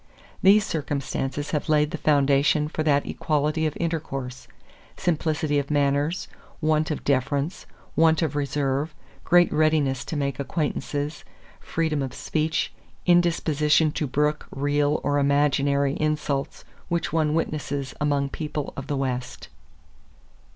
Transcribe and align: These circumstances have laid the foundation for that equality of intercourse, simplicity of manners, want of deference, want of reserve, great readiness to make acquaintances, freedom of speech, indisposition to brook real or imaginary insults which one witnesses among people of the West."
These 0.41 0.65
circumstances 0.65 1.51
have 1.51 1.69
laid 1.69 1.91
the 1.91 1.97
foundation 1.99 2.67
for 2.67 2.81
that 2.81 3.05
equality 3.05 3.67
of 3.67 3.77
intercourse, 3.79 4.47
simplicity 4.97 5.59
of 5.59 5.69
manners, 5.69 6.27
want 6.59 6.89
of 6.89 7.03
deference, 7.03 7.67
want 7.95 8.23
of 8.23 8.35
reserve, 8.35 8.95
great 9.23 9.53
readiness 9.53 10.03
to 10.05 10.15
make 10.17 10.39
acquaintances, 10.39 11.23
freedom 11.59 12.01
of 12.01 12.15
speech, 12.15 12.73
indisposition 13.05 13.91
to 13.91 14.07
brook 14.07 14.47
real 14.49 14.99
or 15.03 15.19
imaginary 15.19 15.95
insults 15.99 16.65
which 16.89 17.13
one 17.13 17.35
witnesses 17.35 17.93
among 18.01 18.29
people 18.29 18.73
of 18.75 18.87
the 18.87 18.97
West." 18.97 19.49